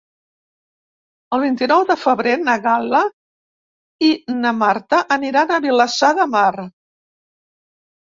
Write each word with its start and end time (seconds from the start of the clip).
El 1.35 1.41
vint-i-nou 1.41 1.83
de 1.89 1.97
febrer 2.03 2.31
na 2.45 2.55
Gal·la 2.63 3.01
i 4.07 4.09
na 4.45 4.53
Marta 4.61 5.03
aniran 5.17 5.53
a 5.53 5.61
Vilassar 5.67 6.11
de 6.21 6.27
Mar. 6.33 6.63